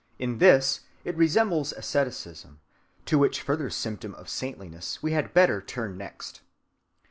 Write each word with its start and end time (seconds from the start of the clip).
In 0.17 0.39
this 0.39 0.79
it 1.03 1.15
resembles 1.15 1.73
Asceticism, 1.73 2.59
to 3.05 3.19
which 3.19 3.43
further 3.43 3.69
symptom 3.69 4.15
of 4.15 4.29
saintliness 4.29 5.03
we 5.03 5.11
had 5.11 5.31
better 5.31 5.61
turn 5.61 5.95
next. 5.95 6.41